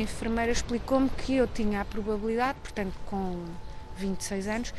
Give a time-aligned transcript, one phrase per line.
[0.00, 3.36] A enfermeira explicou-me que eu tinha a probabilidade, portanto, com
[3.98, 4.74] 26 anos,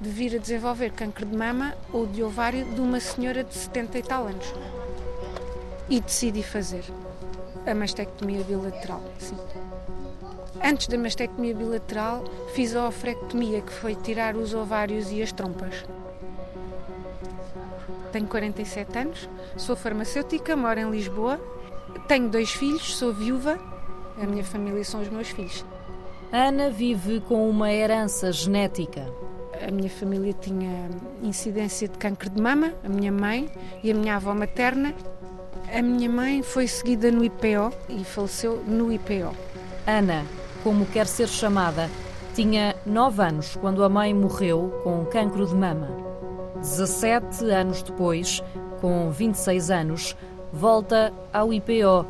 [0.00, 3.98] de vir a desenvolver câncer de mama ou de ovário de uma senhora de 70
[3.98, 4.46] e tal anos.
[5.90, 6.84] E decidi fazer
[7.66, 9.36] a mastectomia bilateral, sim.
[10.64, 15.84] Antes da mastectomia bilateral, fiz a ofrectomia, que foi tirar os ovários e as trompas.
[18.10, 21.38] Tenho 47 anos, sou farmacêutica, moro em Lisboa,
[22.08, 23.71] tenho dois filhos, sou viúva,
[24.20, 25.64] a minha família são os meus filhos.
[26.32, 29.06] Ana vive com uma herança genética.
[29.66, 30.88] A minha família tinha
[31.22, 33.50] incidência de câncer de mama, a minha mãe
[33.82, 34.94] e a minha avó materna.
[35.72, 39.34] A minha mãe foi seguida no IPO e faleceu no IPO.
[39.86, 40.24] Ana
[40.62, 41.90] como quer ser chamada,
[42.34, 45.88] tinha 9 anos quando a mãe morreu com cancro de mama.
[46.56, 48.40] 17 anos depois,
[48.80, 50.16] com 26 anos,
[50.52, 52.06] volta ao IPO,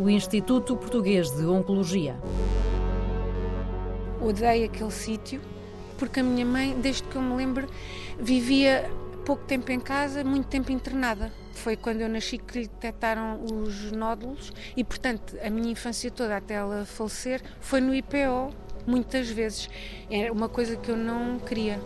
[0.00, 2.16] o Instituto Português de Oncologia.
[4.18, 5.42] Odeio aquele sítio
[5.98, 7.68] porque a minha mãe, desde que eu me lembro,
[8.18, 8.90] vivia
[9.26, 11.30] pouco tempo em casa, muito tempo internada.
[11.52, 16.34] Foi quando eu nasci que lhe detectaram os nódulos e, portanto, a minha infância toda
[16.34, 18.54] até ela falecer foi no IPO,
[18.86, 19.68] muitas vezes.
[20.10, 21.78] Era uma coisa que eu não queria.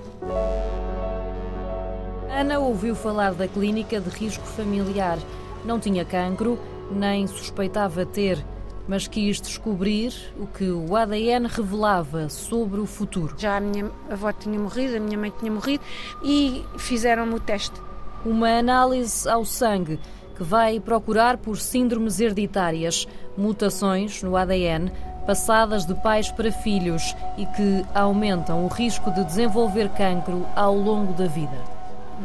[2.30, 5.18] Ana ouviu falar da clínica de risco familiar.
[5.64, 8.44] Não tinha cancro, nem suspeitava ter
[8.86, 13.34] mas quis descobrir o que o ADN revelava sobre o futuro.
[13.38, 15.82] Já a minha avó tinha morrido, a minha mãe tinha morrido
[16.22, 17.80] e fizeram-me o teste.
[18.24, 19.98] Uma análise ao sangue
[20.36, 24.90] que vai procurar por síndromes hereditárias, mutações no ADN
[25.26, 31.14] passadas de pais para filhos e que aumentam o risco de desenvolver cancro ao longo
[31.14, 31.56] da vida.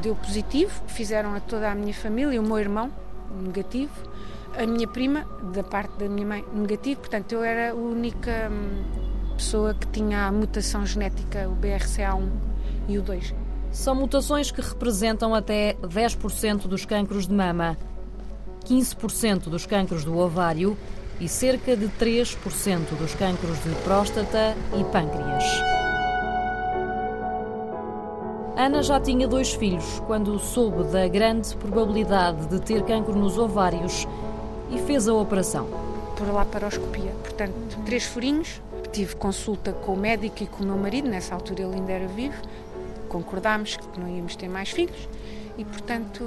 [0.01, 2.91] Deu positivo, fizeram a toda a minha família, o meu irmão
[3.41, 3.93] negativo
[4.57, 9.35] a minha prima, da parte da minha mãe, negativo, portanto eu era a única hum,
[9.35, 12.29] pessoa que tinha a mutação genética, o BRCA1
[12.87, 13.33] e o 2.
[13.71, 17.77] São mutações que representam até 10% dos cancros de mama,
[18.65, 20.77] 15% dos cancros do ovário
[21.19, 25.43] e cerca de 3% dos cancros de próstata e pâncreas.
[28.59, 34.05] Ana já tinha dois filhos quando soube da grande probabilidade de ter cancro nos ovários
[34.71, 35.67] e fez a operação.
[36.17, 38.61] Por laparoscopia, portanto, três furinhos.
[38.91, 42.07] Tive consulta com o médico e com o meu marido, nessa altura ele ainda era
[42.07, 42.41] vivo.
[43.07, 45.07] Concordámos que não íamos ter mais filhos
[45.57, 46.23] e, portanto,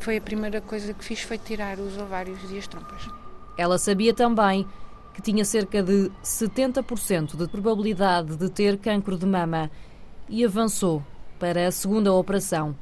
[0.00, 3.08] foi a primeira coisa que fiz foi tirar os ovários e as trompas.
[3.56, 4.66] Ela sabia também
[5.14, 9.70] que tinha cerca de 70% de probabilidade de ter cancro de mama
[10.28, 11.02] e avançou
[11.38, 12.74] para a segunda operação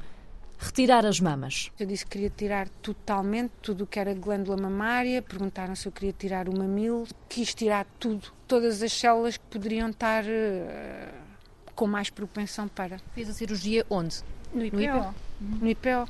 [0.59, 1.71] retirar as mamas.
[1.79, 5.91] Eu disse que queria tirar totalmente tudo o que era glândula mamária, perguntaram se eu
[5.91, 11.87] queria tirar o mamilo, quis tirar tudo, todas as células que poderiam estar uh, com
[11.87, 12.99] mais propensão para.
[13.15, 14.17] Fez a cirurgia onde?
[14.53, 14.77] No IPO.
[14.77, 15.15] No IPO.
[15.41, 15.57] Uhum.
[15.61, 16.09] No IPO.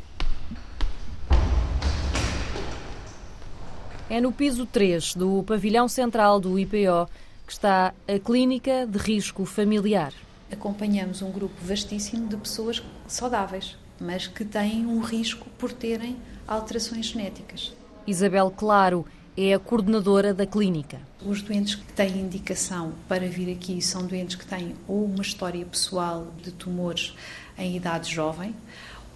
[4.09, 7.07] É no piso 3 do pavilhão central do IPO
[7.45, 10.11] que está a Clínica de Risco Familiar.
[10.51, 16.17] Acompanhamos um grupo vastíssimo de pessoas saudáveis, mas que têm um risco por terem
[16.47, 17.73] alterações genéticas.
[18.07, 19.05] Isabel Claro
[19.37, 20.99] é a coordenadora da clínica.
[21.25, 25.65] Os doentes que têm indicação para vir aqui são doentes que têm ou uma história
[25.65, 27.13] pessoal de tumores
[27.57, 28.55] em idade jovem,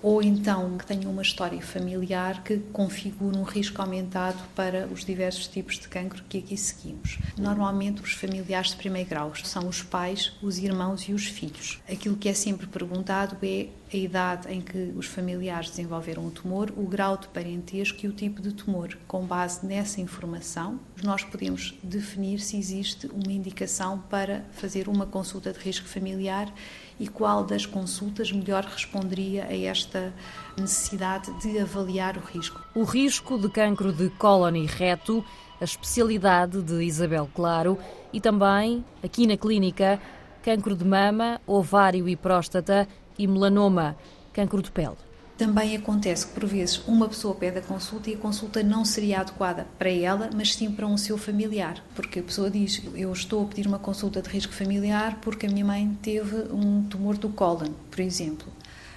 [0.03, 5.47] ou então que tenham uma história familiar que configure um risco aumentado para os diversos
[5.47, 7.17] tipos de cancro que aqui seguimos.
[7.37, 11.79] Normalmente, os familiares de primeiro grau são os pais, os irmãos e os filhos.
[11.89, 16.73] Aquilo que é sempre perguntado é a idade em que os familiares desenvolveram o tumor,
[16.75, 18.97] o grau de parentesco e o tipo de tumor.
[19.07, 25.53] Com base nessa informação, nós podemos definir se existe uma indicação para fazer uma consulta
[25.53, 26.51] de risco familiar
[27.00, 30.13] e qual das consultas melhor responderia a esta
[30.57, 32.62] necessidade de avaliar o risco.
[32.75, 35.24] O risco de cancro de cólon e reto,
[35.60, 37.78] a especialidade de Isabel Claro,
[38.12, 40.00] e também, aqui na clínica,
[40.44, 42.88] cancro de mama, ovário e próstata
[43.18, 43.95] e melanoma,
[44.31, 44.98] cancro de pele.
[45.38, 49.21] Também acontece que, por vezes, uma pessoa pede a consulta e a consulta não seria
[49.21, 51.83] adequada para ela, mas sim para um seu familiar.
[51.95, 55.50] Porque a pessoa diz: Eu estou a pedir uma consulta de risco familiar porque a
[55.50, 58.47] minha mãe teve um tumor do cólon, por exemplo.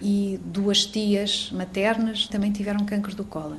[0.00, 3.56] E duas tias maternas também tiveram câncer do cólon.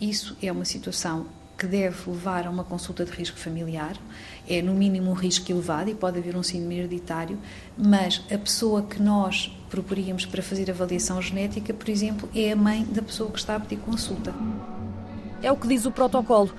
[0.00, 1.26] Isso é uma situação
[1.56, 3.96] que deve levar a uma consulta de risco familiar.
[4.48, 7.38] É, no mínimo, um risco elevado e pode haver um síndrome hereditário,
[7.76, 12.84] mas a pessoa que nós proporíamos para fazer avaliação genética, por exemplo, é a mãe
[12.84, 14.34] da pessoa que está a pedir consulta.
[15.42, 16.50] É o que diz o protocolo.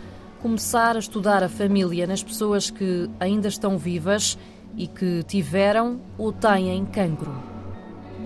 [0.42, 4.38] começar a estudar a família nas pessoas que ainda estão vivas
[4.78, 7.32] e que tiveram ou têm cancro.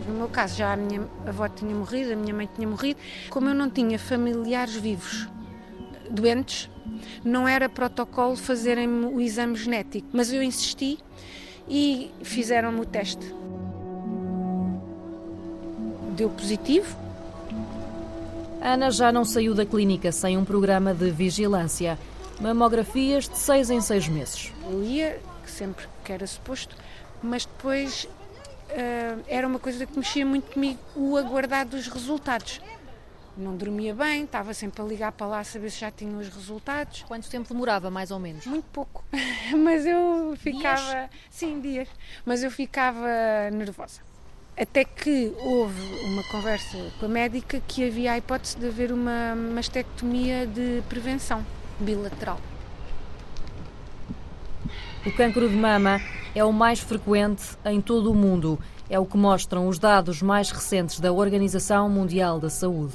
[0.07, 2.99] No meu caso, já a minha avó tinha morrido, a minha mãe tinha morrido.
[3.29, 5.27] Como eu não tinha familiares vivos
[6.09, 6.69] doentes,
[7.23, 10.07] não era protocolo fazerem-me o exame genético.
[10.13, 10.99] Mas eu insisti
[11.67, 13.33] e fizeram-me o teste.
[16.13, 16.95] Deu positivo.
[18.61, 21.97] Ana já não saiu da clínica sem um programa de vigilância.
[22.39, 24.53] Mamografias de seis em seis meses.
[24.69, 26.75] Eu ia, sempre que era suposto,
[27.21, 32.61] mas depois uh, era uma coisa que mexia muito comigo, o aguardar dos resultados.
[33.35, 36.29] Não dormia bem, estava sempre a ligar para lá a saber se já tinham os
[36.29, 37.03] resultados.
[37.07, 38.45] Quanto tempo demorava, mais ou menos?
[38.45, 39.03] Muito pouco,
[39.57, 40.91] mas eu ficava.
[40.91, 41.09] Dias?
[41.31, 41.87] Sim, dias.
[42.23, 44.12] Mas eu ficava nervosa.
[44.55, 49.35] Até que houve uma conversa com a médica que havia a hipótese de haver uma
[49.35, 51.43] mastectomia de prevenção
[51.79, 52.39] bilateral.
[55.03, 55.99] O cancro de mama
[56.35, 58.59] é o mais frequente em todo o mundo.
[58.87, 62.93] É o que mostram os dados mais recentes da Organização Mundial da Saúde.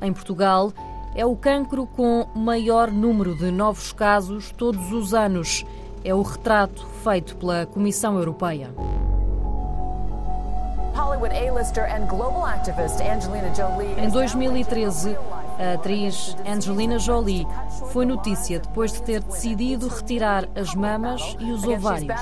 [0.00, 0.72] Em Portugal,
[1.14, 5.62] é o cancro com maior número de novos casos todos os anos.
[6.02, 8.74] É o retrato feito pela Comissão Europeia.
[13.98, 15.16] Em 2013,
[15.58, 17.46] a atriz Angelina Jolie
[17.90, 22.14] foi notícia depois de ter decidido retirar as mamas e os ovários.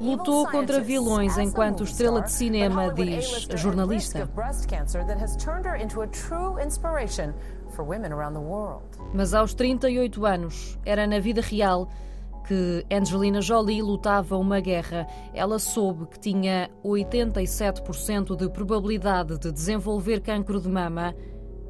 [0.00, 4.28] Lutou contra vilões enquanto estrela de cinema, diz a jornalista.
[9.14, 11.88] Mas aos 38 anos, era na vida real
[12.48, 15.06] que Angelina Jolie lutava uma guerra.
[15.34, 21.14] Ela soube que tinha 87% de probabilidade de desenvolver cancro de mama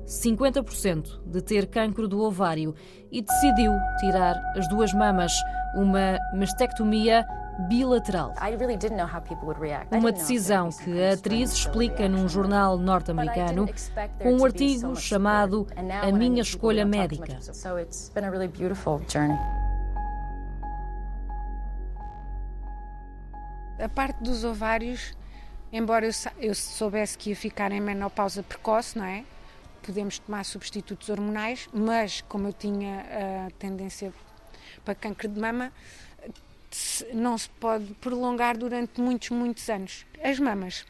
[0.07, 2.75] 50% de ter cancro do ovário
[3.11, 5.33] e decidiu tirar as duas mamas,
[5.75, 7.27] uma mastectomia
[7.69, 8.33] bilateral.
[9.91, 13.69] Uma decisão que a atriz explica num jornal norte-americano
[14.23, 17.39] com um artigo chamado A Minha Escolha Médica.
[23.79, 25.15] A parte dos ovários,
[25.73, 26.09] embora
[26.41, 29.25] eu soubesse que ia ficar em menopausa precoce, não é?
[29.89, 33.07] podemos tomar substitutos hormonais, mas como eu tinha
[33.47, 34.13] a tendência
[34.85, 35.73] para câncer de mama,
[37.15, 40.05] não se pode prolongar durante muitos, muitos anos.
[40.23, 40.85] As mamas,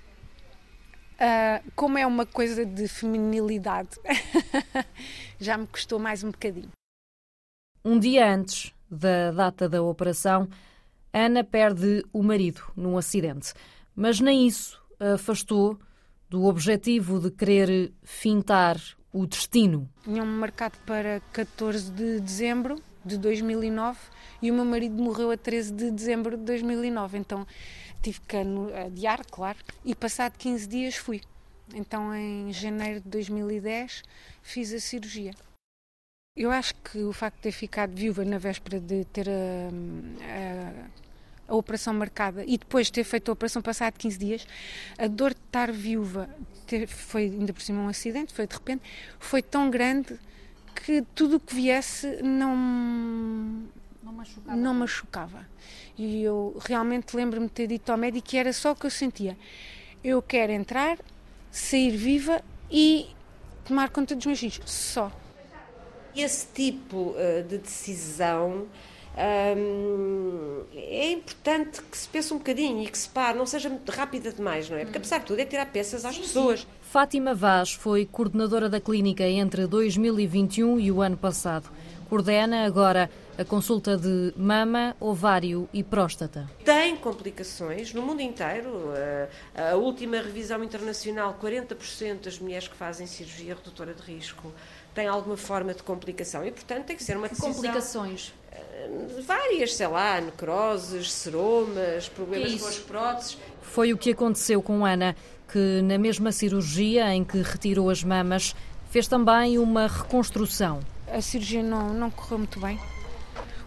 [1.14, 3.90] uh, como é uma coisa de feminilidade,
[5.38, 6.72] já me custou mais um bocadinho.
[7.84, 10.48] Um dia antes da data da operação,
[11.12, 13.52] Ana perde o marido num acidente,
[13.94, 15.78] mas nem isso a afastou
[16.28, 18.78] do objetivo de querer fintar
[19.12, 19.88] o destino.
[20.04, 23.98] Tinham-me marcado para 14 de dezembro de 2009
[24.42, 27.46] e o meu marido morreu a 13 de dezembro de 2009, então
[28.02, 28.36] tive que
[28.86, 31.22] adiar, claro, e passado 15 dias fui.
[31.74, 34.02] Então em janeiro de 2010
[34.42, 35.32] fiz a cirurgia.
[36.38, 39.32] Eu acho que o facto de ter ficado viúva na véspera de ter a,
[40.22, 40.88] a
[41.48, 44.46] a operação marcada e depois ter feito a operação passado 15 dias,
[44.98, 46.28] a dor de estar viúva,
[46.66, 48.82] ter, foi ainda por cima um acidente, foi de repente,
[49.18, 50.14] foi tão grande
[50.74, 53.66] que tudo o que viesse não
[54.02, 54.56] não machucava.
[54.56, 55.48] não machucava.
[55.96, 58.90] E eu realmente lembro-me de ter dito ao médico que era só o que eu
[58.90, 59.36] sentia.
[60.04, 60.98] Eu quero entrar,
[61.50, 63.08] sair viva e
[63.64, 65.10] tomar conta dos meus filhos, só.
[66.18, 68.66] Esse tipo uh, de decisão
[69.16, 74.32] é importante que se pense um bocadinho e que se pare, não seja muito rápida
[74.32, 74.84] demais, não é?
[74.84, 76.66] Porque apesar de tudo é tirar peças às pessoas.
[76.82, 81.68] Fátima Vaz foi coordenadora da clínica entre 2021 e o ano passado.
[82.08, 86.48] Coordena agora a consulta de mama, ovário e próstata.
[86.64, 88.92] Tem complicações no mundo inteiro.
[89.54, 94.52] A última revisão internacional, 40% das mulheres que fazem cirurgia redutora de risco
[94.98, 97.52] têm alguma forma de complicação e, portanto, tem que ser uma decisão...
[97.52, 98.34] Complicações?
[99.26, 103.38] várias, sei lá, necroses, seromas, problemas com as próteses.
[103.62, 105.14] Foi o que aconteceu com Ana,
[105.52, 108.56] que na mesma cirurgia em que retirou as mamas,
[108.90, 110.80] fez também uma reconstrução.
[111.06, 112.78] A cirurgia não, não correu muito bem.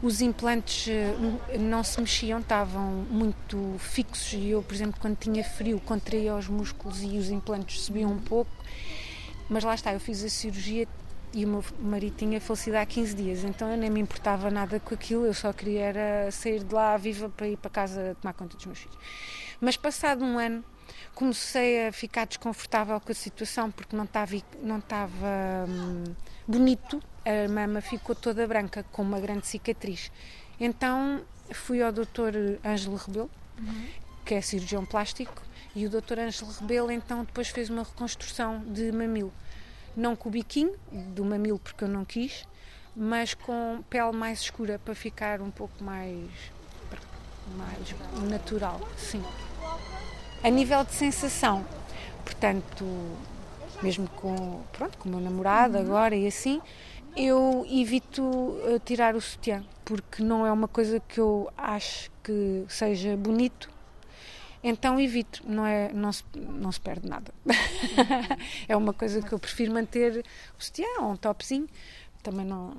[0.02, 1.16] Os implantes eh,
[1.60, 6.48] não se mexiam, estavam muito fixos e eu, por exemplo, quando tinha frio, contraía os
[6.48, 8.52] músculos e os implantes subiam um pouco.
[9.48, 10.88] Mas lá está, eu fiz a cirurgia,
[11.34, 14.80] e o meu marido tinha falecido há 15 dias, então eu nem me importava nada
[14.80, 18.34] com aquilo, eu só queria era sair de lá viva para ir para casa tomar
[18.34, 18.98] conta dos meus filhos.
[19.60, 20.64] Mas passado um ano,
[21.14, 26.16] comecei a ficar desconfortável com a situação porque não estava não estava hum,
[26.48, 27.02] bonito.
[27.24, 30.12] A mama ficou toda branca com uma grande cicatriz.
[30.60, 31.22] Então
[31.54, 32.58] fui ao Dr.
[32.66, 33.88] Ângelo Rebelo, uhum.
[34.26, 35.42] que é cirurgião plástico,
[35.76, 36.20] e o Dr.
[36.20, 39.32] Ângelo Rebelo então depois fez uma reconstrução de mamilo.
[39.96, 42.46] Não com o biquinho do mamilo porque eu não quis,
[42.96, 46.30] mas com pele mais escura para ficar um pouco mais
[47.58, 47.96] mais
[48.30, 49.24] natural, sim.
[50.44, 51.66] A nível de sensação,
[52.24, 52.86] portanto,
[53.82, 55.84] mesmo com, pronto, com o meu namorado uhum.
[55.84, 56.62] agora e assim,
[57.16, 62.64] eu evito uh, tirar o sutiã, porque não é uma coisa que eu acho que
[62.68, 63.70] seja bonito.
[64.64, 67.34] Então evito, não, é, não, se, não se perde nada.
[68.68, 70.24] é uma coisa que eu prefiro manter
[70.60, 71.68] o sutiã ou um topzinho.
[72.22, 72.78] Também não,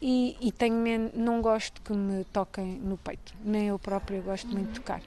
[0.00, 4.68] e, e tenho não gosto que me toquem no peito, nem eu própria gosto muito
[4.68, 5.02] de tocar.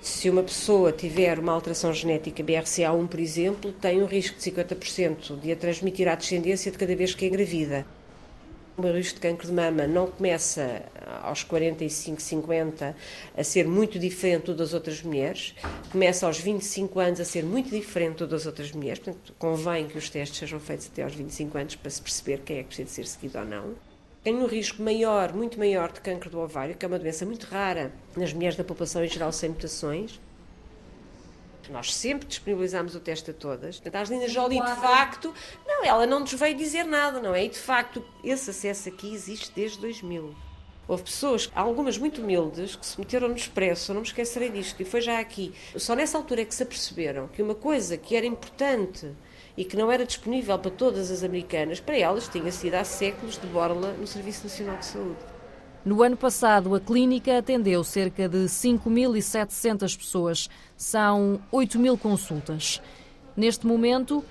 [0.00, 5.40] Se uma pessoa tiver uma alteração genética BRCA1, por exemplo, tem um risco de 50%
[5.40, 7.84] de a transmitir à descendência de cada vez que engravida.
[8.78, 10.84] O risco de cancro de mama não começa
[11.20, 12.94] aos 45, 50
[13.36, 15.52] a ser muito diferente das outras mulheres,
[15.90, 20.08] começa aos 25 anos a ser muito diferente das outras mulheres, portanto, convém que os
[20.08, 22.94] testes sejam feitos até aos 25 anos para se perceber quem é que precisa de
[22.94, 23.74] ser seguido ou não.
[24.22, 27.46] Tem um risco maior, muito maior, de cancro do ovário, que é uma doença muito
[27.46, 30.20] rara nas mulheres da população em geral sem mutações
[31.70, 33.80] nós sempre disponibilizamos o teste a todas.
[33.84, 35.34] A Angelina Jolie, de facto,
[35.66, 37.44] não, ela não nos veio dizer nada, não é?
[37.44, 40.34] E de facto, esse acesso aqui existe desde 2000.
[40.88, 44.86] Houve pessoas, algumas muito humildes, que se meteram no expresso, não me esquecerei disto, e
[44.86, 45.52] foi já aqui.
[45.76, 49.14] Só nessa altura é que se aperceberam que uma coisa que era importante
[49.54, 53.36] e que não era disponível para todas as americanas, para elas tinha sido há séculos
[53.36, 55.27] de borla no Serviço Nacional de Saúde.
[55.88, 60.50] No ano passado, a clínica atendeu cerca de 5.700 pessoas.
[60.76, 62.78] São 8 mil consultas.
[63.34, 64.22] Neste momento,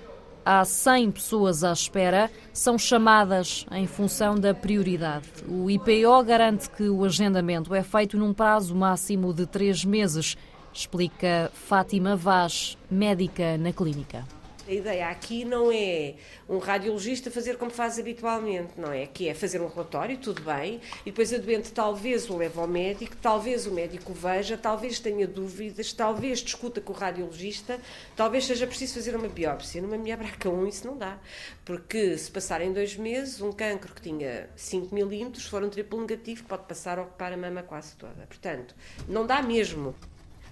[0.44, 5.26] há 100 pessoas à espera, são chamadas em função da prioridade.
[5.48, 10.36] O IPO garante que o agendamento é feito num prazo máximo de três meses,
[10.72, 14.24] explica Fátima Vaz, médica na clínica.
[14.68, 19.06] A ideia aqui não é um radiologista fazer como faz habitualmente, não é?
[19.06, 22.68] Que é fazer um relatório, tudo bem, e depois a doente talvez o leve ao
[22.68, 27.80] médico, talvez o médico veja, talvez tenha dúvidas, talvez discuta com o radiologista,
[28.14, 29.80] talvez seja preciso fazer uma biópsia.
[29.80, 31.16] Numa mulher braca 1 isso não dá,
[31.64, 36.44] porque se passarem dois meses, um cancro que tinha 5 milímetros, for um triplo negativo,
[36.44, 38.26] pode passar a ocupar a mama quase toda.
[38.28, 38.74] Portanto,
[39.08, 39.94] não dá mesmo.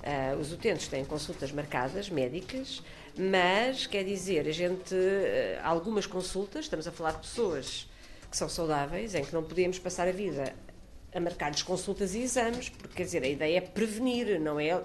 [0.07, 2.81] Uh, os utentes têm consultas marcadas, médicas,
[3.19, 7.89] mas quer dizer, a gente, uh, algumas consultas, estamos a falar de pessoas
[8.31, 10.55] que são saudáveis, em que não podemos passar a vida
[11.15, 14.83] a marcar-lhes consultas e exames, porque quer dizer, a ideia é prevenir, não é,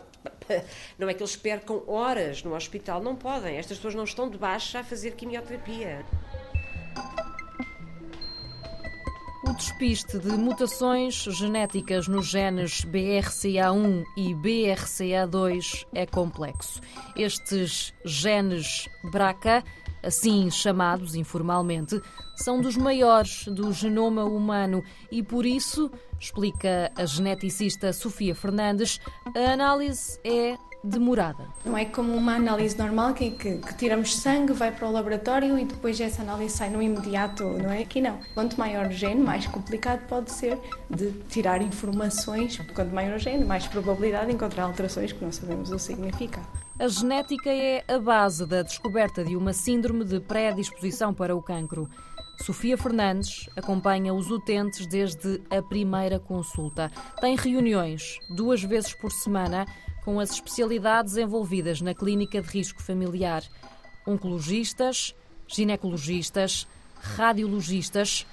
[0.97, 4.37] não é que eles percam horas no hospital, não podem, estas pessoas não estão de
[4.37, 6.05] baixa a fazer quimioterapia.
[9.61, 16.81] Despiste de mutações genéticas nos genes BRCA1 e BRCA2 é complexo.
[17.15, 19.63] Estes genes BRCA,
[20.01, 22.01] assim chamados informalmente,
[22.35, 28.99] são dos maiores do genoma humano e por isso, explica a geneticista Sofia Fernandes,
[29.35, 31.45] a análise é demorada.
[31.63, 35.57] Não é como uma análise normal que, que, que, tiramos sangue, vai para o laboratório
[35.57, 37.83] e depois essa análise sai no imediato, não é?
[37.83, 38.19] Aqui não.
[38.33, 40.57] Quanto maior o gene, mais complicado pode ser
[40.89, 42.57] de tirar informações.
[42.73, 46.47] Quanto maior o gene, mais probabilidade de encontrar alterações que não sabemos o significado.
[46.79, 51.87] A genética é a base da descoberta de uma síndrome de predisposição para o cancro.
[52.43, 56.91] Sofia Fernandes acompanha os utentes desde a primeira consulta.
[57.19, 59.67] Tem reuniões duas vezes por semana
[60.03, 63.43] com as especialidades envolvidas na clínica de risco familiar:
[64.05, 65.15] oncologistas,
[65.47, 66.67] ginecologistas,
[66.99, 68.25] radiologistas,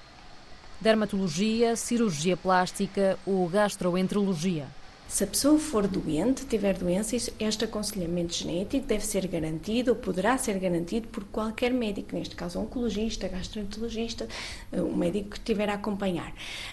[0.80, 4.66] dermatologia, cirurgia plástica ou gastroenterologia.
[5.08, 10.36] Se a pessoa for doente, tiver doenças, este aconselhamento genético deve ser garantido ou poderá
[10.36, 14.28] ser garantido por qualquer médico, neste caso oncologista, gastroenterologista,
[14.70, 16.30] eh, um médico que estiver a acompanhar.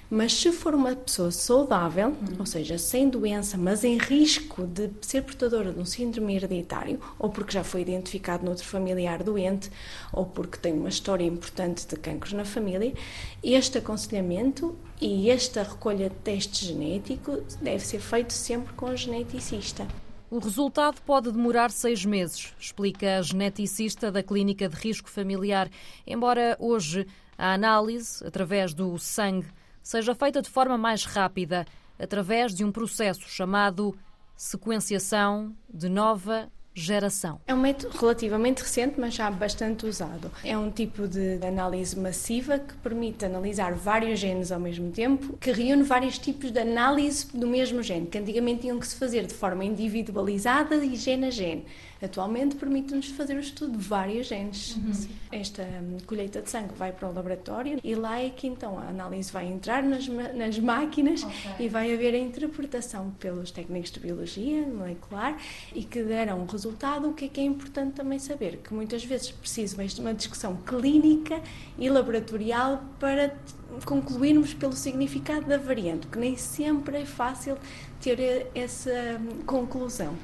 [0.10, 2.36] Mas se for uma pessoa saudável, uhum.
[2.38, 7.30] ou seja, sem doença, mas em risco de ser portadora de um síndrome hereditário, ou
[7.30, 9.72] porque já foi identificado noutro familiar doente,
[10.12, 12.94] ou porque tem uma história importante de cancros na família,
[13.42, 19.88] este aconselhamento e esta recolha de teste genético deve ser feito sempre com o geneticista.
[20.30, 25.70] O resultado pode demorar seis meses, explica a geneticista da Clínica de Risco Familiar,
[26.06, 29.48] embora hoje a análise, através do sangue,
[29.84, 31.66] seja feita de forma mais rápida,
[32.00, 33.96] através de um processo chamado
[34.36, 37.40] sequenciação de nova geração.
[37.48, 40.30] É um método relativamente recente, mas já bastante usado.
[40.44, 45.52] É um tipo de análise massiva que permite analisar vários genes ao mesmo tempo, que
[45.52, 49.34] reúne vários tipos de análise do mesmo gene, que antigamente tinham que se fazer de
[49.34, 51.66] forma individualizada e gene a gene.
[52.06, 54.76] Atualmente permite-nos fazer o estudo de vários genes.
[54.76, 54.94] Uhum.
[55.32, 58.84] Esta hum, colheita de sangue vai para o laboratório e lá é que então a
[58.84, 61.66] análise vai entrar nas, nas máquinas okay.
[61.66, 65.38] e vai haver a interpretação pelos técnicos de biologia molecular
[65.74, 67.10] e que darão um resultado.
[67.10, 68.58] O que é que é importante também saber?
[68.58, 71.42] Que muitas vezes precisa de uma discussão clínica
[71.78, 73.36] e laboratorial para
[73.84, 77.58] concluirmos pelo significado da variante, que nem sempre é fácil
[78.00, 80.16] ter essa hum, conclusão.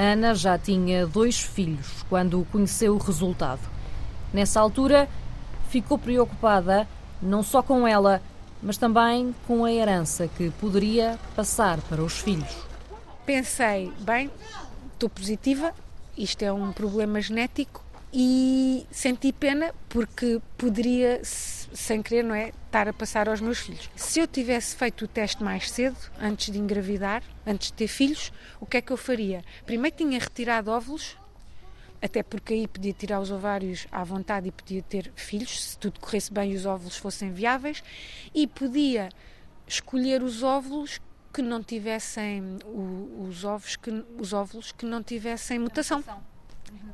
[0.00, 3.68] Ana já tinha dois filhos quando conheceu o resultado.
[4.32, 5.08] Nessa altura,
[5.70, 6.86] ficou preocupada
[7.20, 8.22] não só com ela,
[8.62, 12.56] mas também com a herança que poderia passar para os filhos.
[13.26, 14.30] Pensei, bem,
[14.92, 15.74] estou positiva,
[16.16, 21.20] isto é um problema genético e senti pena porque poderia
[21.72, 22.52] sem querer, não é?
[22.66, 23.90] Estar a passar aos meus filhos.
[23.96, 28.32] Se eu tivesse feito o teste mais cedo, antes de engravidar, antes de ter filhos,
[28.60, 29.44] o que é que eu faria?
[29.64, 31.16] Primeiro tinha retirado óvulos,
[32.00, 35.98] até porque aí podia tirar os ovários à vontade e podia ter filhos, se tudo
[36.00, 37.82] corresse bem e os óvulos fossem viáveis,
[38.34, 39.08] e podia
[39.66, 41.00] escolher os óvulos
[41.32, 46.02] que não tivessem os ovos que os óvulos que não tivessem mutação.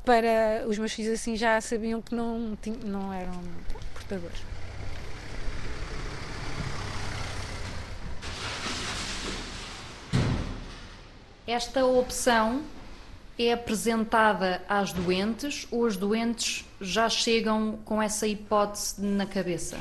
[0.04, 3.40] Para os meus filhos assim já sabiam que não, não eram
[3.93, 4.53] portadores.
[11.47, 12.63] Esta opção
[13.39, 19.78] é apresentada às doentes ou as doentes já chegam com essa hipótese na cabeça?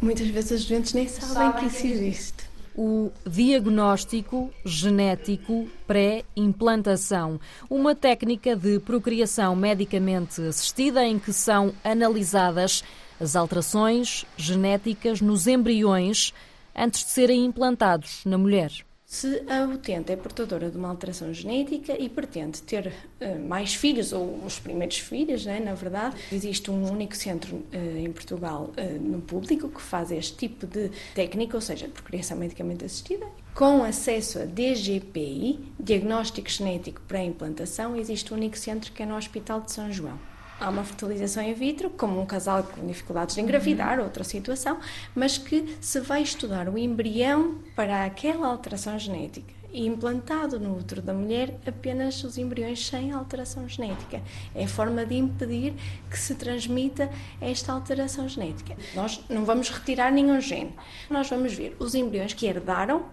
[0.00, 2.44] Muitas vezes as doentes nem sabem, sabem que isso existe.
[2.74, 12.84] O diagnóstico genético pré-implantação, uma técnica de procriação medicamente assistida em que são analisadas
[13.18, 16.34] as alterações genéticas nos embriões
[16.76, 18.70] antes de serem implantados na mulher.
[19.16, 24.12] Se a utente é portadora de uma alteração genética e pretende ter uh, mais filhos,
[24.12, 29.00] ou os primeiros filhos, né, na verdade, existe um único centro uh, em Portugal uh,
[29.00, 34.38] no público que faz este tipo de técnica, ou seja, procriação medicamente assistida, com acesso
[34.38, 39.90] a DGPI, Diagnóstico Genético Pré-Implantação, existe um único centro que é no Hospital de São
[39.90, 40.18] João
[40.60, 44.78] há uma fertilização in vitro, como um casal com dificuldades de engravidar, outra situação,
[45.14, 51.02] mas que se vai estudar o embrião para aquela alteração genética e implantado no útero
[51.02, 54.22] da mulher apenas os embriões sem alteração genética.
[54.54, 55.74] É a forma de impedir
[56.10, 58.74] que se transmita esta alteração genética.
[58.94, 60.74] Nós não vamos retirar nenhum gene,
[61.10, 63.04] nós vamos ver os embriões que herdaram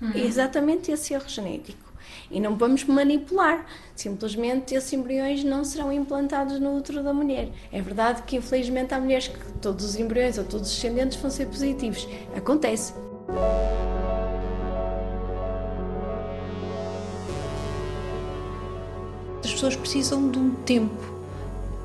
[0.00, 0.12] uhum.
[0.14, 1.89] exatamente esse erro genético
[2.30, 3.66] e não vamos manipular.
[3.94, 7.48] Simplesmente esses embriões não serão implantados no útero da mulher.
[7.72, 11.30] É verdade que, infelizmente, há mulheres que todos os embriões ou todos os descendentes vão
[11.30, 12.08] ser positivos.
[12.36, 12.92] Acontece.
[19.44, 21.20] As pessoas precisam de um tempo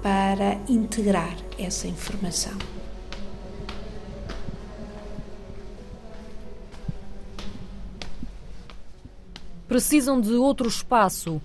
[0.01, 2.74] para integrar essa informação.
[9.67, 11.41] Precisam de outro espaço.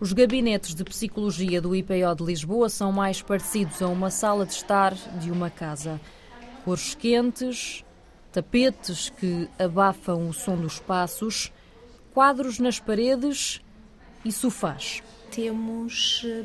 [0.00, 4.52] Os gabinetes de psicologia do IPO de Lisboa são mais parecidos a uma sala de
[4.52, 6.00] estar de uma casa.
[6.64, 7.84] Cores quentes,
[8.32, 11.52] tapetes que abafam o som dos passos,
[12.12, 13.60] quadros nas paredes
[14.24, 15.02] e sofás.
[15.30, 16.44] Temos eh,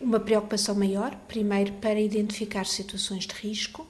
[0.00, 3.86] uma preocupação maior, primeiro para identificar situações de risco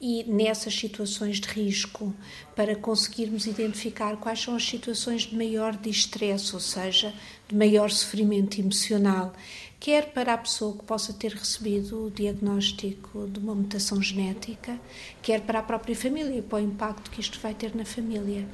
[0.00, 2.14] e nessas situações de risco
[2.56, 7.12] para conseguirmos identificar quais são as situações de maior distress, ou seja,
[7.46, 9.34] de maior sofrimento emocional,
[9.78, 14.78] quer para a pessoa que possa ter recebido o diagnóstico de uma mutação genética,
[15.20, 18.48] quer para a própria família e para o impacto que isto vai ter na família.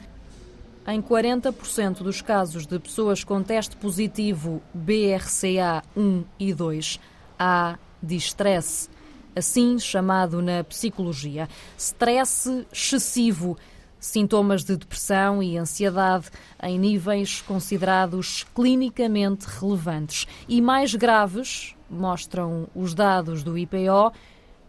[0.88, 7.00] Em 40% dos casos de pessoas com teste positivo BRCA1 e 2,
[7.38, 8.88] há distress
[9.36, 11.46] assim chamado na psicologia.
[11.76, 13.56] Stress excessivo,
[14.00, 16.30] sintomas de depressão e ansiedade
[16.62, 24.12] em níveis considerados clinicamente relevantes e mais graves, mostram os dados do IPO,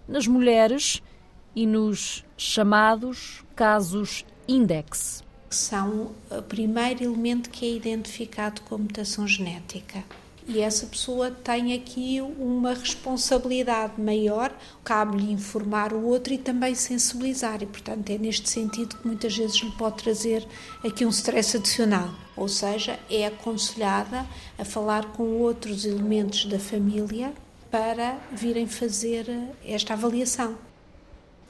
[0.08, 1.02] nas mulheres
[1.56, 5.24] e nos chamados casos index.
[5.50, 10.04] São o primeiro elemento que é identificado como mutação genética
[10.48, 17.62] e essa pessoa tem aqui uma responsabilidade maior, cabe-lhe informar o outro e também sensibilizar,
[17.62, 20.48] e portanto é neste sentido que muitas vezes lhe pode trazer
[20.86, 24.26] aqui um stress adicional, ou seja, é aconselhada
[24.58, 27.34] a falar com outros elementos da família
[27.70, 29.28] para virem fazer
[29.66, 30.67] esta avaliação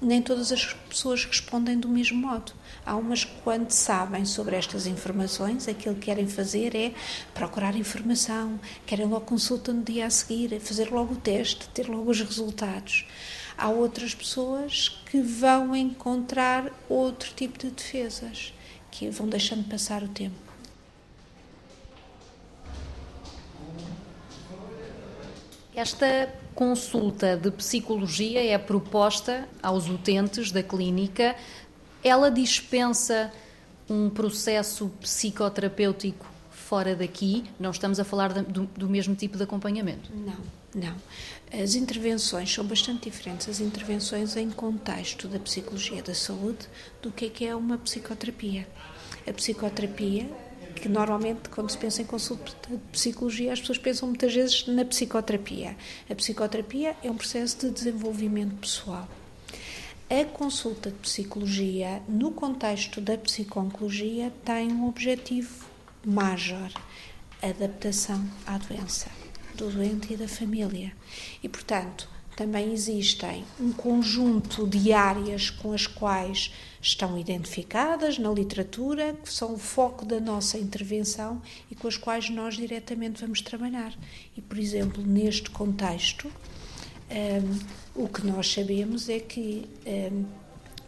[0.02, 2.54] nem todas as pessoas respondem do mesmo modo.
[2.86, 6.94] Há umas que, quando sabem sobre estas informações, aquilo que querem fazer é
[7.34, 12.12] procurar informação, querem logo consulta no dia a seguir, fazer logo o teste, ter logo
[12.12, 13.06] os resultados.
[13.58, 18.54] Há outras pessoas que vão encontrar outro tipo de defesas,
[18.92, 20.36] que vão deixando passar o tempo.
[25.76, 31.36] Esta consulta de psicologia é proposta aos utentes da clínica.
[32.04, 33.32] Ela dispensa
[33.88, 37.44] um processo psicoterapêutico fora daqui?
[37.60, 40.10] Não estamos a falar do, do, mesmo tipo de acompanhamento?
[40.12, 40.38] Não,
[40.74, 40.96] não.
[41.54, 46.68] As intervenções são bastante diferentes, as intervenções em contexto da psicologia da saúde,
[47.04, 48.68] do que é, que é uma psicoterapia.
[49.28, 50.28] A psicoterapia
[50.80, 54.86] que normalmente, quando se pensa em consulta de psicologia, as pessoas pensam muitas vezes na
[54.86, 55.76] psicoterapia.
[56.10, 59.08] A psicoterapia é um processo de desenvolvimento pessoal.
[60.10, 65.66] A consulta de psicologia, no contexto da psiconcologia, tem um objetivo
[66.06, 66.72] major:
[67.42, 69.10] adaptação à doença
[69.56, 70.94] do doente e da família.
[71.44, 76.54] E, portanto, também existem um conjunto de áreas com as quais
[76.88, 82.30] estão identificadas na literatura, que são o foco da nossa intervenção e com as quais
[82.30, 83.94] nós diretamente vamos trabalhar.
[84.36, 86.32] E, por exemplo, neste contexto,
[87.10, 90.26] um, o que nós sabemos é que, um,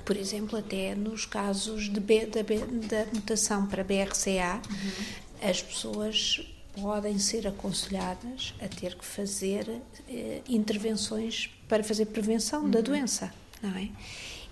[0.06, 5.50] por exemplo, até nos casos de B, da, da, mutação para BRCA, uhum.
[5.50, 6.42] as pessoas
[6.74, 12.72] podem ser aconselhadas a ter que fazer eh, intervenções para fazer prevenção uhum.
[12.72, 13.90] da doença, não é?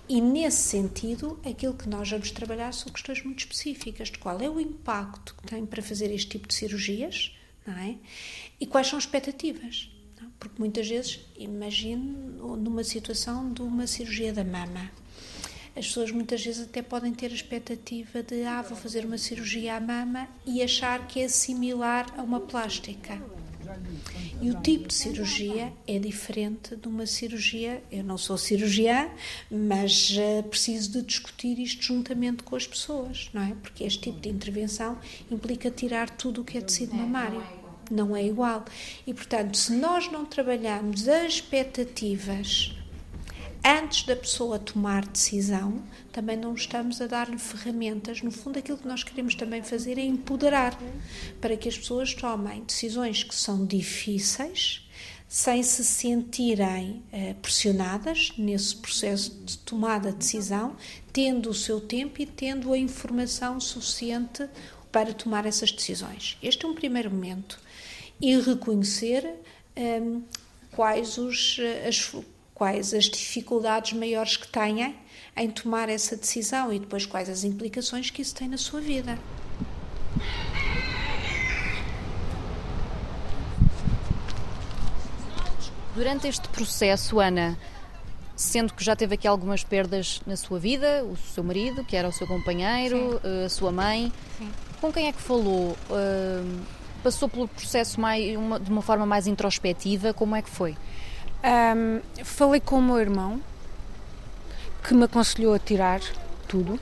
[0.08, 4.48] E nesse sentido, aquilo que nós vamos trabalhar são questões muito específicas de qual é
[4.48, 7.96] o impacto que tem para fazer este tipo de cirurgias, não é?
[8.58, 9.90] E quais são as expectativas.
[10.22, 10.24] É?
[10.38, 11.98] Porque muitas vezes, imagine
[12.38, 14.90] numa situação de uma cirurgia da mama
[15.78, 19.76] as pessoas muitas vezes até podem ter a expectativa de ah, vou fazer uma cirurgia
[19.76, 23.22] à mama e achar que é similar a uma plástica.
[24.40, 27.82] E o tipo de cirurgia é diferente de uma cirurgia.
[27.90, 29.08] Eu não sou cirurgiã,
[29.50, 33.54] mas uh, preciso de discutir isto juntamente com as pessoas, não é?
[33.62, 34.98] Porque este tipo de intervenção
[35.30, 37.42] implica tirar tudo o que é tecido mamário.
[37.90, 38.64] Não é igual.
[39.06, 42.77] E, portanto, se nós não trabalharmos as expectativas
[43.64, 48.22] antes da pessoa tomar decisão, também não estamos a dar-lhe ferramentas.
[48.22, 50.78] No fundo, aquilo que nós queremos também fazer é empoderar
[51.40, 54.88] para que as pessoas tomem decisões que são difíceis,
[55.28, 60.74] sem se sentirem eh, pressionadas nesse processo de tomada de decisão,
[61.12, 64.48] tendo o seu tempo e tendo a informação suficiente
[64.90, 66.38] para tomar essas decisões.
[66.42, 67.60] Este é um primeiro momento.
[68.20, 69.34] E reconhecer
[69.76, 70.00] eh,
[70.72, 72.10] quais os, eh, as
[72.58, 74.96] quais as dificuldades maiores que têm
[75.36, 79.16] em tomar essa decisão e depois quais as implicações que isso tem na sua vida.
[85.94, 87.56] Durante este processo, Ana,
[88.36, 92.08] sendo que já teve aqui algumas perdas na sua vida, o seu marido, que era
[92.08, 93.20] o seu companheiro, Sim.
[93.24, 94.50] Eh, a sua mãe, Sim.
[94.80, 95.76] com quem é que falou?
[95.90, 96.60] Uh,
[97.02, 100.12] passou pelo processo mais, uma, de uma forma mais introspectiva?
[100.12, 100.76] Como é que foi?
[101.44, 103.40] Um, falei com o meu irmão,
[104.82, 106.00] que me aconselhou a tirar
[106.46, 106.80] tudo.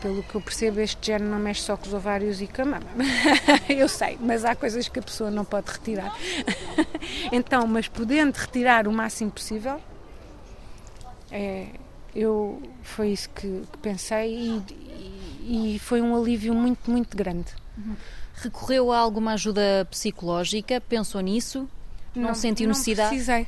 [0.00, 2.64] Pelo que eu percebo, este género não mexe só com os ovários e com a
[2.64, 2.86] mama.
[3.68, 6.12] eu sei, mas há coisas que a pessoa não pode retirar.
[7.30, 9.80] então, mas podendo retirar o máximo possível,
[11.30, 11.68] é,
[12.14, 14.62] eu foi isso que, que pensei e,
[15.40, 17.54] e, e, foi um alívio muito, muito grande.
[17.78, 17.94] Uhum.
[18.34, 20.80] Recorreu a alguma ajuda psicológica?
[20.80, 21.68] Pensou nisso?
[22.14, 23.16] Não, não sentiu necessidade?
[23.16, 23.46] Não precisei.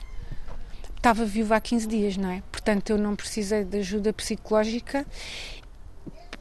[0.96, 2.42] Estava viúva há 15 dias, não é?
[2.50, 5.07] Portanto, eu não precisei de ajuda psicológica.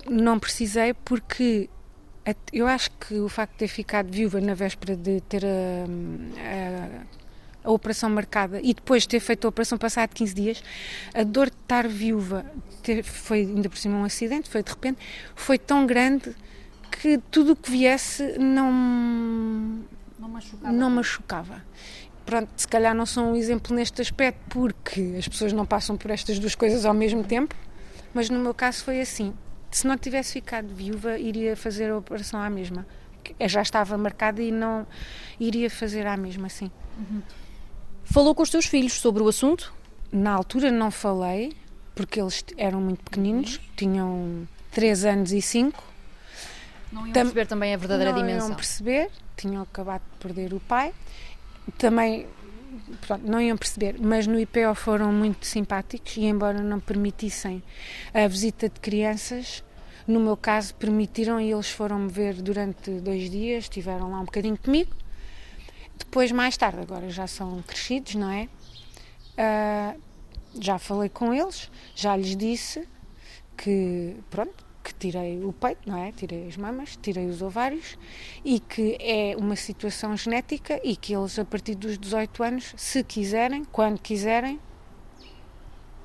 [0.09, 1.69] Não precisei porque
[2.51, 5.49] eu acho que o facto de ter ficado viúva na véspera de ter a,
[7.65, 10.63] a, a, operação marcada e depois ter feito a operação passado 15 dias,
[11.13, 12.45] a dor de estar viúva,
[12.81, 14.99] ter, foi ainda por cima um acidente, foi de repente,
[15.35, 16.33] foi tão grande
[16.89, 18.71] que tudo o que viesse não,
[20.17, 20.71] não machucava.
[20.71, 21.61] Não machucava
[22.25, 26.11] pronto, se calhar não sou um exemplo neste aspecto porque as pessoas não passam por
[26.11, 27.55] estas duas coisas ao mesmo tempo,
[28.13, 29.33] mas no meu caso foi assim.
[29.71, 32.85] Se não tivesse ficado viúva, iria fazer a operação à mesma,
[33.41, 34.85] já estava marcada e não
[35.39, 36.69] iria fazer a mesma assim.
[36.97, 37.21] Uhum.
[38.03, 39.73] Falou com os teus filhos sobre o assunto?
[40.11, 41.53] Na altura não falei,
[41.95, 45.83] porque eles eram muito pequeninos, tinham 3 anos e 5.
[46.91, 48.41] Não iam Tam perceber também a verdadeira não dimensão.
[48.41, 50.93] Não iam perceber, tinham acabado de perder o pai.
[51.77, 52.27] Também
[53.05, 57.63] pronto, não iam perceber, mas no IPO foram muito simpáticos e, embora não permitissem
[58.13, 59.63] a visita de crianças,
[60.07, 64.57] no meu caso permitiram e eles foram-me ver durante dois dias, estiveram lá um bocadinho
[64.57, 64.91] comigo.
[65.97, 68.49] Depois, mais tarde, agora já são crescidos, não é?
[69.37, 70.01] Uh,
[70.59, 72.87] já falei com eles, já lhes disse
[73.57, 76.11] que, pronto, que tirei o peito, não é?
[76.11, 77.97] Tirei as mamas, tirei os ovários
[78.43, 83.03] e que é uma situação genética e que eles, a partir dos 18 anos, se
[83.03, 84.59] quiserem, quando quiserem,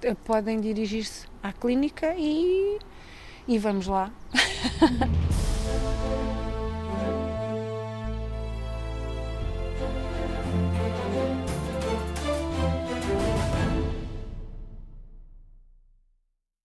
[0.03, 2.79] eh, podem dirigir-se à clínica e,
[3.49, 4.13] e vamos lá.